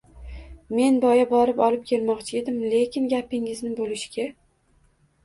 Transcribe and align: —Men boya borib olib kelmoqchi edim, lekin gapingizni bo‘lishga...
—Men 0.77 0.95
boya 1.01 1.27
borib 1.33 1.61
olib 1.65 1.83
kelmoqchi 1.91 2.37
edim, 2.39 2.57
lekin 2.71 3.05
gapingizni 3.13 3.71
bo‘lishga... 3.81 4.27